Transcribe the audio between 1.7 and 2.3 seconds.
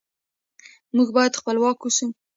اوسو.